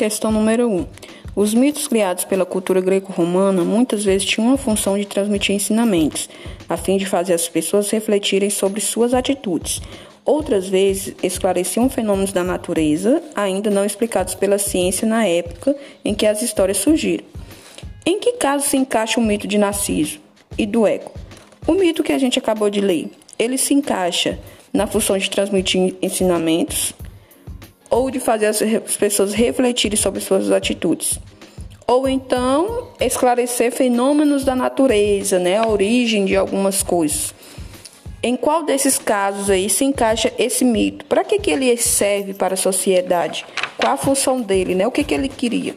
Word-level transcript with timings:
Questão 0.00 0.32
número 0.32 0.66
1. 0.66 0.86
Os 1.36 1.52
mitos 1.52 1.86
criados 1.86 2.24
pela 2.24 2.46
cultura 2.46 2.80
greco-romana 2.80 3.62
muitas 3.62 4.02
vezes 4.02 4.26
tinham 4.26 4.54
a 4.54 4.56
função 4.56 4.96
de 4.96 5.04
transmitir 5.04 5.54
ensinamentos, 5.54 6.26
a 6.66 6.74
fim 6.74 6.96
de 6.96 7.04
fazer 7.04 7.34
as 7.34 7.46
pessoas 7.50 7.90
refletirem 7.90 8.48
sobre 8.48 8.80
suas 8.80 9.12
atitudes. 9.12 9.82
Outras 10.24 10.66
vezes 10.66 11.14
esclareciam 11.22 11.90
fenômenos 11.90 12.32
da 12.32 12.42
natureza, 12.42 13.22
ainda 13.34 13.68
não 13.68 13.84
explicados 13.84 14.34
pela 14.34 14.56
ciência 14.56 15.06
na 15.06 15.26
época 15.26 15.76
em 16.02 16.14
que 16.14 16.24
as 16.24 16.40
histórias 16.40 16.78
surgiram. 16.78 17.24
Em 18.06 18.18
que 18.18 18.32
caso 18.38 18.66
se 18.66 18.78
encaixa 18.78 19.20
o 19.20 19.22
mito 19.22 19.46
de 19.46 19.58
Narciso 19.58 20.18
e 20.56 20.64
do 20.64 20.86
Eco? 20.86 21.12
O 21.66 21.74
mito 21.74 22.02
que 22.02 22.14
a 22.14 22.18
gente 22.18 22.38
acabou 22.38 22.70
de 22.70 22.80
ler, 22.80 23.10
ele 23.38 23.58
se 23.58 23.74
encaixa 23.74 24.38
na 24.72 24.86
função 24.86 25.18
de 25.18 25.28
transmitir 25.28 25.94
ensinamentos, 26.00 26.94
ou 27.90 28.10
de 28.10 28.20
fazer 28.20 28.46
as 28.46 28.96
pessoas 28.96 29.34
refletirem 29.34 29.96
sobre 29.96 30.20
suas 30.20 30.50
atitudes. 30.50 31.18
Ou 31.86 32.08
então 32.08 32.88
esclarecer 33.00 33.72
fenômenos 33.72 34.44
da 34.44 34.54
natureza, 34.54 35.40
né, 35.40 35.58
a 35.58 35.66
origem 35.66 36.24
de 36.24 36.36
algumas 36.36 36.84
coisas. 36.84 37.34
Em 38.22 38.36
qual 38.36 38.64
desses 38.64 38.96
casos 38.96 39.50
aí 39.50 39.68
se 39.68 39.84
encaixa 39.84 40.32
esse 40.38 40.64
mito? 40.64 41.04
Para 41.06 41.24
que, 41.24 41.38
que 41.38 41.50
ele 41.50 41.74
serve 41.76 42.34
para 42.34 42.54
a 42.54 42.56
sociedade? 42.56 43.44
Qual 43.78 43.92
a 43.92 43.96
função 43.96 44.40
dele? 44.40 44.74
Né? 44.74 44.86
O 44.86 44.90
que, 44.90 45.02
que 45.02 45.14
ele 45.14 45.28
queria? 45.28 45.74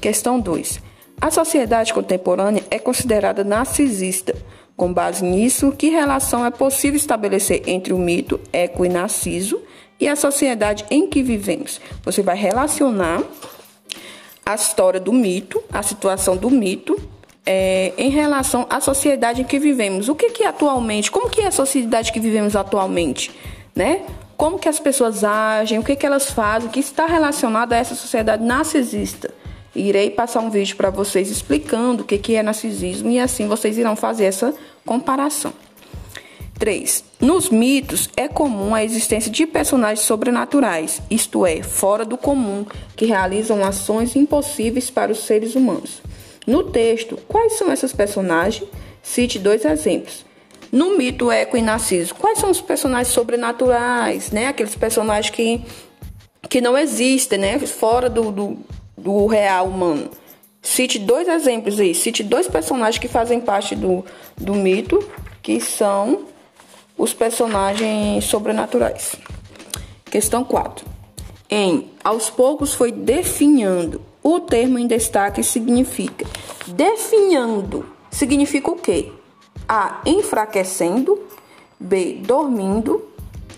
Questão 0.00 0.40
2. 0.40 0.80
A 1.20 1.30
sociedade 1.30 1.92
contemporânea 1.92 2.64
é 2.70 2.78
considerada 2.78 3.44
narcisista. 3.44 4.34
Com 4.76 4.92
base 4.92 5.24
nisso, 5.24 5.72
que 5.72 5.90
relação 5.90 6.46
é 6.46 6.50
possível 6.50 6.96
estabelecer 6.96 7.62
entre 7.66 7.92
o 7.92 7.98
mito 7.98 8.40
Eco 8.52 8.84
e 8.84 8.88
Narciso 8.88 9.60
e 10.00 10.08
a 10.08 10.16
sociedade 10.16 10.84
em 10.90 11.06
que 11.06 11.22
vivemos. 11.22 11.80
Você 12.04 12.22
vai 12.22 12.36
relacionar 12.36 13.22
a 14.44 14.54
história 14.54 14.98
do 14.98 15.12
mito, 15.12 15.62
a 15.70 15.82
situação 15.82 16.36
do 16.36 16.50
mito, 16.50 16.98
é, 17.44 17.92
em 17.96 18.10
relação 18.10 18.66
à 18.68 18.80
sociedade 18.80 19.42
em 19.42 19.44
que 19.44 19.58
vivemos. 19.58 20.08
O 20.08 20.14
que 20.14 20.30
que 20.30 20.44
atualmente, 20.44 21.10
como 21.10 21.28
que 21.28 21.40
é 21.40 21.46
a 21.46 21.50
sociedade 21.50 22.12
que 22.12 22.20
vivemos 22.20 22.54
atualmente, 22.54 23.30
né? 23.74 24.02
Como 24.36 24.58
que 24.58 24.68
as 24.68 24.78
pessoas 24.78 25.24
agem, 25.24 25.78
o 25.78 25.82
que 25.82 25.96
que 25.96 26.06
elas 26.06 26.30
fazem, 26.30 26.70
que 26.70 26.78
está 26.78 27.06
relacionado 27.06 27.72
a 27.72 27.76
essa 27.76 27.94
sociedade 27.94 28.44
narcisista. 28.44 29.32
Irei 29.74 30.10
passar 30.10 30.40
um 30.40 30.50
vídeo 30.50 30.76
para 30.76 30.90
vocês 30.90 31.30
explicando 31.30 32.02
o 32.02 32.06
que 32.06 32.18
que 32.18 32.34
é 32.34 32.42
narcisismo 32.42 33.10
e 33.10 33.18
assim 33.18 33.48
vocês 33.48 33.76
irão 33.78 33.96
fazer 33.96 34.24
essa 34.24 34.54
comparação. 34.84 35.52
3. 36.58 37.04
Nos 37.20 37.48
mitos 37.48 38.08
é 38.16 38.28
comum 38.28 38.74
a 38.74 38.84
existência 38.84 39.30
de 39.30 39.46
personagens 39.46 40.04
sobrenaturais, 40.06 41.00
isto 41.10 41.46
é, 41.46 41.62
fora 41.62 42.04
do 42.04 42.18
comum, 42.18 42.66
que 42.96 43.06
realizam 43.06 43.64
ações 43.64 44.16
impossíveis 44.16 44.90
para 44.90 45.12
os 45.12 45.24
seres 45.24 45.54
humanos. 45.54 46.02
No 46.46 46.64
texto, 46.64 47.18
quais 47.28 47.54
são 47.54 47.72
esses 47.72 47.92
personagens? 47.92 48.68
Cite 49.02 49.38
dois 49.38 49.64
exemplos. 49.64 50.24
No 50.70 50.96
mito 50.96 51.30
Eco 51.30 51.56
e 51.56 51.62
Narciso, 51.62 52.14
quais 52.14 52.38
são 52.38 52.50
os 52.50 52.60
personagens 52.60 53.08
sobrenaturais, 53.08 54.30
né? 54.30 54.46
Aqueles 54.46 54.74
personagens 54.74 55.34
que, 55.34 55.62
que 56.48 56.60
não 56.60 56.76
existem, 56.76 57.38
né? 57.38 57.58
Fora 57.58 58.10
do, 58.10 58.30
do, 58.30 58.58
do 58.96 59.26
real 59.26 59.66
humano. 59.66 60.10
Cite 60.60 60.98
dois 60.98 61.28
exemplos 61.28 61.80
aí. 61.80 61.94
Cite 61.94 62.22
dois 62.22 62.48
personagens 62.48 62.98
que 62.98 63.08
fazem 63.08 63.40
parte 63.40 63.74
do, 63.74 64.04
do 64.36 64.54
mito, 64.54 65.02
que 65.42 65.60
são 65.60 66.27
os 66.98 67.14
personagens 67.14 68.24
sobrenaturais. 68.24 69.14
Questão 70.04 70.42
4. 70.42 70.84
Em 71.48 71.92
aos 72.02 72.28
poucos 72.28 72.74
foi 72.74 72.90
definhando. 72.90 74.02
O 74.22 74.40
termo 74.40 74.78
em 74.78 74.86
destaque 74.86 75.42
significa 75.42 76.26
definhando. 76.66 77.86
Significa 78.10 78.70
o 78.70 78.76
quê? 78.76 79.12
A. 79.68 80.00
Enfraquecendo. 80.04 81.18
B. 81.78 82.20
Dormindo. 82.24 83.08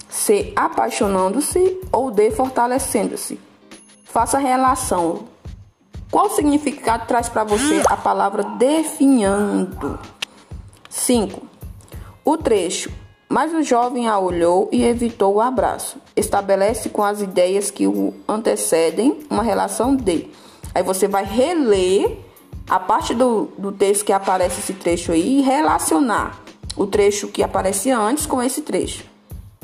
C. 0.09 0.53
Apaixonando-se. 0.55 1.81
Ou 1.91 2.11
D. 2.11 2.31
Fortalecendo-se. 2.31 3.41
Faça 4.05 4.39
relação. 4.39 5.29
Qual 6.11 6.29
significado 6.31 7.07
traz 7.07 7.29
para 7.29 7.45
você 7.45 7.83
a 7.87 7.97
palavra 7.97 8.43
definhando? 8.43 9.99
5. 10.89 11.43
O 12.25 12.37
trecho 12.37 12.91
mas 13.31 13.55
o 13.55 13.63
jovem 13.63 14.09
a 14.09 14.19
olhou 14.19 14.69
e 14.73 14.83
evitou 14.83 15.37
o 15.37 15.41
abraço. 15.41 15.99
Estabelece 16.17 16.89
com 16.89 17.05
as 17.05 17.23
ideias 17.23 17.71
que 17.71 17.87
o 17.87 18.13
antecedem 18.29 19.21
uma 19.31 19.45
relação 19.45 19.95
de. 19.95 20.29
Aí 20.75 20.83
você 20.83 21.07
vai 21.07 21.25
reler 21.25 22.19
a 22.69 22.81
parte 22.81 23.15
do, 23.15 23.49
do 23.57 23.71
texto 23.71 24.05
que 24.05 24.13
aparece 24.13 24.59
esse 24.59 24.73
trecho 24.75 25.13
aí 25.13 25.39
e 25.39 25.43
relacionar 25.43 26.43
o 26.77 26.89
trecho 26.89 27.29
que 27.29 27.41
aparece 27.41 27.93
antes 27.93 28.27
com 28.27 28.43
esse 28.43 28.63
trecho. 28.63 29.05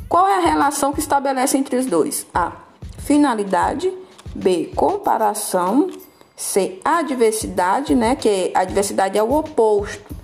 Qual 0.09 0.28
é 0.28 0.37
a 0.37 0.48
relação 0.48 0.93
que 0.93 1.00
estabelece 1.00 1.59
entre 1.59 1.77
os 1.77 1.87
dois? 1.87 2.25
A. 2.33 2.53
Finalidade. 2.98 3.93
B. 4.33 4.71
Comparação. 4.77 5.91
C. 6.37 6.78
Adversidade, 6.84 7.97
né? 7.97 8.15
Que 8.15 8.53
a 8.54 8.60
adversidade 8.60 9.19
é 9.19 9.22
o 9.25 9.33
oposto. 9.33 10.15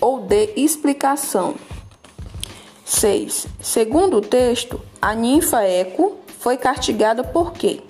Ou 0.00 0.22
D. 0.22 0.54
Explicação. 0.56 1.54
6. 2.90 3.46
Segundo 3.60 4.16
o 4.16 4.20
texto, 4.20 4.80
a 5.00 5.14
ninfa 5.14 5.62
Eco 5.62 6.16
foi 6.40 6.56
castigada 6.56 7.22
por 7.22 7.52
quê? 7.52 7.80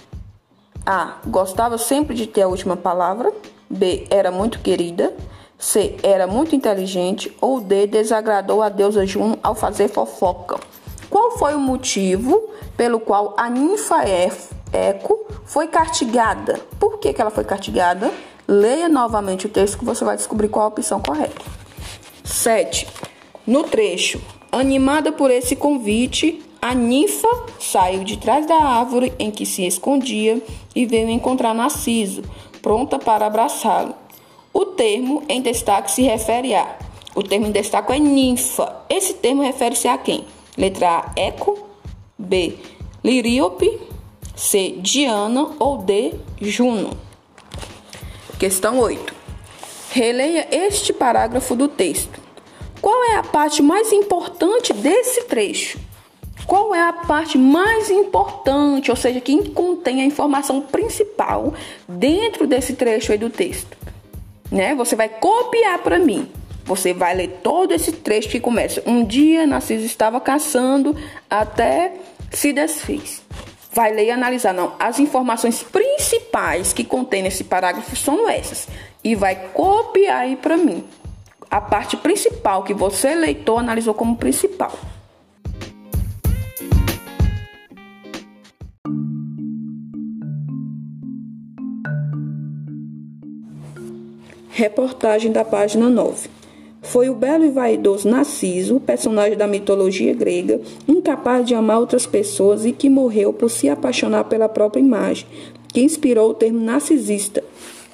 A. 0.85 1.17
Gostava 1.27 1.79
sempre 1.79 2.15
de 2.15 2.27
ter 2.27 2.43
a 2.43 2.49
última 2.49 2.77
palavra. 2.77 3.33
B. 3.69 4.07
Era 4.11 4.31
muito 4.31 4.59
querida. 4.61 5.15
C. 5.59 5.97
Era 6.03 6.27
muito 6.27 6.55
inteligente. 6.55 7.35
Ou 7.41 7.61
D. 7.61 7.87
Desagradou 7.87 8.63
a 8.63 8.69
deusa 8.69 9.07
Juno 9.07 9.39
ao 9.43 9.55
fazer 9.55 9.89
fofoca. 9.89 10.61
Qual 11.09 11.39
foi 11.39 11.55
o 11.55 11.59
motivo 11.59 12.51
pelo 12.77 13.01
qual 13.01 13.35
a 13.39 13.49
ninfa 13.49 14.05
Eco 14.71 15.27
foi 15.47 15.67
castigada? 15.67 16.61
Por 16.79 16.99
que, 16.99 17.15
que 17.15 17.21
ela 17.21 17.31
foi 17.31 17.45
castigada? 17.45 18.13
Leia 18.47 18.89
novamente 18.89 19.47
o 19.47 19.49
texto 19.49 19.79
que 19.79 19.85
você 19.85 20.05
vai 20.05 20.17
descobrir 20.17 20.49
qual 20.49 20.67
a 20.67 20.69
opção 20.69 21.01
correta. 21.01 21.41
7. 22.23 22.87
No 23.47 23.65
trecho 23.65 24.21
Animada 24.53 25.13
por 25.13 25.31
esse 25.31 25.55
convite, 25.55 26.43
a 26.61 26.75
ninfa 26.75 27.29
saiu 27.59 28.03
de 28.03 28.17
trás 28.19 28.47
da 28.47 28.57
árvore 28.57 29.13
em 29.19 29.31
que 29.31 29.47
se 29.47 29.65
escondia 29.65 30.43
e 30.75 30.85
veio 30.85 31.09
encontrar 31.09 31.55
Narciso, 31.55 32.23
pronta 32.61 32.99
para 32.99 33.27
abraçá-lo. 33.27 33.95
O 34.53 34.67
termo 34.67 35.23
em 35.29 35.41
destaque 35.41 35.93
se 35.93 36.03
refere 36.03 36.55
a. 36.55 36.77
O 37.15 37.23
termo 37.23 37.47
em 37.47 37.53
destaque 37.53 37.93
é 37.93 37.99
ninfa. 37.99 38.85
Esse 38.91 39.15
termo 39.15 39.43
refere-se 39.43 39.87
a 39.87 39.97
quem? 39.97 40.25
Letra 40.59 40.99
A, 40.99 41.13
Eco. 41.21 41.67
B, 42.19 42.59
Liríope. 43.05 43.79
C, 44.35 44.75
Diana. 44.79 45.53
Ou 45.61 45.79
D, 45.79 46.15
Juno. 46.41 46.91
Questão 48.39 48.81
8. 48.81 49.15
Releia 49.93 50.49
este 50.51 50.93
parágrafo 50.93 51.55
do 51.55 51.69
texto. 51.69 52.20
É 53.11 53.17
a 53.17 53.23
parte 53.25 53.61
mais 53.61 53.93
importante 53.93 54.73
desse 54.73 55.25
trecho? 55.25 55.81
Qual 56.47 56.73
é 56.73 56.81
a 56.81 56.93
parte 56.93 57.37
mais 57.37 57.91
importante, 57.91 58.89
ou 58.89 58.97
seja, 58.97 59.21
que 59.21 59.51
contém 59.51 60.01
a 60.01 60.05
informação 60.05 60.61
principal 60.61 61.53
dentro 61.89 62.47
desse 62.47 62.75
trecho 62.75 63.11
aí 63.11 63.19
do 63.19 63.29
texto? 63.29 63.77
Né? 64.51 64.77
Você 64.77 64.95
vai 64.95 65.09
copiar 65.09 65.81
para 65.81 65.99
mim. 65.99 66.31
Você 66.65 66.95
vai 66.95 67.17
ler 67.17 67.41
todo 67.43 67.73
esse 67.73 67.91
trecho 67.91 68.29
que 68.29 68.39
começa. 68.39 68.81
Um 68.87 69.05
dia 69.05 69.45
Narciso 69.45 69.85
estava 69.85 70.21
caçando 70.21 70.95
até 71.29 71.95
se 72.31 72.53
desfez. 72.53 73.23
Vai 73.73 73.93
ler 73.93 74.07
e 74.07 74.11
analisar. 74.13 74.55
Não, 74.55 74.75
as 74.79 75.01
informações 75.01 75.65
principais 75.65 76.73
que 76.73 76.85
contém 76.85 77.23
nesse 77.23 77.43
parágrafo 77.43 77.97
são 77.97 78.29
essas. 78.29 78.69
E 79.03 79.17
vai 79.17 79.35
copiar 79.53 80.21
aí 80.21 80.37
para 80.37 80.57
mim 80.57 80.85
a 81.51 81.61
parte 81.61 81.97
principal 81.97 82.63
que 82.63 82.73
você, 82.73 83.15
leitor, 83.15 83.59
analisou 83.59 83.93
como 83.93 84.17
principal. 84.17 84.73
Reportagem 94.51 95.33
da 95.33 95.45
página 95.45 95.89
9. 95.89 96.29
Foi 96.83 97.09
o 97.09 97.15
belo 97.15 97.45
e 97.45 97.51
vaidoso 97.51 98.09
Narciso, 98.09 98.79
personagem 98.81 99.37
da 99.37 99.47
mitologia 99.47 100.15
grega, 100.15 100.61
incapaz 100.87 101.47
de 101.47 101.55
amar 101.55 101.79
outras 101.79 102.07
pessoas 102.07 102.65
e 102.65 102.73
que 102.73 102.89
morreu 102.89 103.33
por 103.33 103.51
se 103.51 103.69
apaixonar 103.69 104.25
pela 104.25 104.49
própria 104.49 104.81
imagem, 104.81 105.27
que 105.69 105.83
inspirou 105.83 106.31
o 106.31 106.35
termo 106.35 106.61
narcisista, 106.61 107.43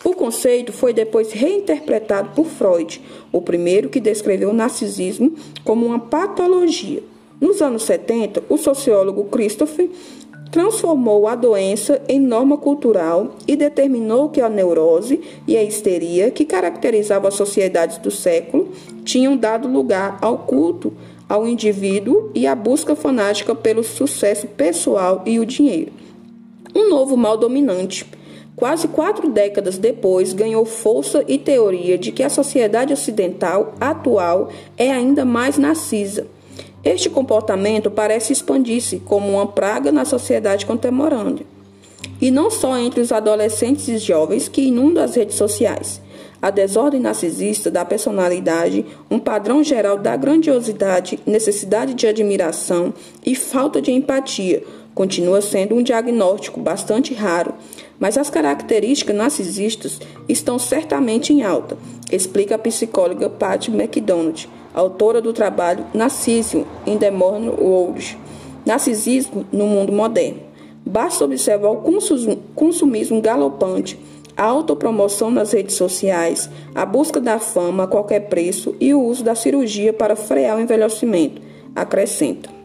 o 0.04 0.14
conceito 0.14 0.72
foi 0.72 0.92
depois 0.92 1.32
reinterpretado 1.32 2.30
por 2.34 2.46
Freud, 2.46 3.00
o 3.32 3.40
primeiro 3.40 3.88
que 3.88 4.00
descreveu 4.00 4.50
o 4.50 4.54
narcisismo 4.54 5.32
como 5.64 5.86
uma 5.86 5.98
patologia. 5.98 7.02
Nos 7.40 7.60
anos 7.60 7.82
70, 7.82 8.44
o 8.48 8.56
sociólogo 8.56 9.24
Christopher 9.24 9.90
transformou 10.50 11.26
a 11.26 11.34
doença 11.34 12.00
em 12.08 12.20
norma 12.20 12.56
cultural 12.56 13.34
e 13.46 13.56
determinou 13.56 14.28
que 14.28 14.40
a 14.40 14.48
neurose 14.48 15.20
e 15.46 15.56
a 15.56 15.62
histeria 15.62 16.30
que 16.30 16.44
caracterizavam 16.44 17.28
as 17.28 17.34
sociedades 17.34 17.98
do 17.98 18.10
século 18.10 18.70
tinham 19.04 19.36
dado 19.36 19.68
lugar 19.68 20.18
ao 20.22 20.38
culto 20.38 20.92
ao 21.28 21.46
indivíduo 21.46 22.30
e 22.34 22.46
à 22.46 22.54
busca 22.54 22.94
fanática 22.94 23.54
pelo 23.54 23.82
sucesso 23.82 24.46
pessoal 24.46 25.22
e 25.26 25.40
o 25.40 25.44
dinheiro. 25.44 25.92
Um 26.74 26.88
novo 26.88 27.16
mal 27.16 27.36
dominante. 27.36 28.06
Quase 28.56 28.88
quatro 28.88 29.28
décadas 29.28 29.76
depois, 29.76 30.32
ganhou 30.32 30.64
força 30.64 31.22
e 31.28 31.38
teoria 31.38 31.98
de 31.98 32.10
que 32.10 32.22
a 32.22 32.30
sociedade 32.30 32.92
ocidental 32.92 33.74
atual 33.78 34.48
é 34.78 34.90
ainda 34.90 35.24
mais 35.24 35.58
narcisa 35.58 36.26
este 36.86 37.10
comportamento 37.10 37.90
parece 37.90 38.32
expandir-se 38.32 39.00
como 39.00 39.28
uma 39.32 39.44
praga 39.44 39.90
na 39.90 40.04
sociedade 40.04 40.64
contemporânea, 40.64 41.44
e 42.20 42.30
não 42.30 42.48
só 42.48 42.78
entre 42.78 43.00
os 43.00 43.10
adolescentes 43.10 43.88
e 43.88 43.98
jovens 43.98 44.46
que 44.46 44.62
inundam 44.62 45.02
as 45.02 45.16
redes 45.16 45.34
sociais. 45.34 46.00
A 46.46 46.50
desordem 46.50 47.00
narcisista 47.00 47.72
da 47.72 47.84
personalidade, 47.84 48.86
um 49.10 49.18
padrão 49.18 49.64
geral 49.64 49.98
da 49.98 50.14
grandiosidade, 50.14 51.18
necessidade 51.26 51.92
de 51.92 52.06
admiração 52.06 52.94
e 53.24 53.34
falta 53.34 53.82
de 53.82 53.90
empatia, 53.90 54.62
continua 54.94 55.40
sendo 55.40 55.74
um 55.74 55.82
diagnóstico 55.82 56.60
bastante 56.60 57.12
raro, 57.12 57.52
mas 57.98 58.16
as 58.16 58.30
características 58.30 59.16
narcisistas 59.16 60.00
estão 60.28 60.56
certamente 60.56 61.32
em 61.32 61.42
alta, 61.42 61.76
explica 62.12 62.54
a 62.54 62.58
psicóloga 62.58 63.28
Patty 63.28 63.72
McDonald 63.72 64.48
autora 64.72 65.20
do 65.20 65.32
trabalho 65.32 65.84
Narcisism 65.92 66.62
in 66.86 66.96
the 66.96 67.10
Modern 67.10 67.48
World, 67.58 68.16
Narcisismo 68.64 69.44
no 69.50 69.66
Mundo 69.66 69.92
Moderno. 69.92 70.46
Basta 70.88 71.24
observar 71.24 71.70
o 71.70 71.82
consumismo 72.54 73.20
galopante, 73.20 73.98
a 74.36 74.44
autopromoção 74.44 75.30
nas 75.30 75.52
redes 75.52 75.76
sociais, 75.76 76.50
a 76.74 76.84
busca 76.84 77.20
da 77.20 77.38
fama 77.38 77.84
a 77.84 77.88
qualquer 77.88 78.28
preço 78.28 78.74
e 78.78 78.92
o 78.92 79.00
uso 79.00 79.24
da 79.24 79.34
cirurgia 79.34 79.92
para 79.92 80.14
frear 80.14 80.56
o 80.56 80.60
envelhecimento, 80.60 81.40
acrescenta. 81.74 82.55